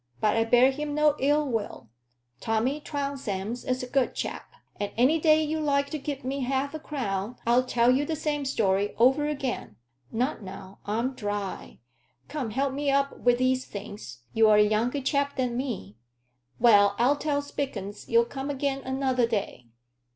[0.19, 1.87] But I bear him no ill will.
[2.39, 6.79] Tommy Trounsem's a good chap; and any day you like to give me half a
[6.79, 9.75] crown, I'll tell you the same story over again.
[10.11, 11.81] Not now; I'm dry.
[12.29, 15.97] Come, help me up wi' these things; you're a younger chap than me.
[16.59, 19.67] Well, I'll tell Spilkins you'll come again another day."